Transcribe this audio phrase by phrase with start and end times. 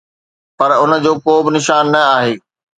[0.57, 2.33] پر ان جو ڪو به نشان نه آهي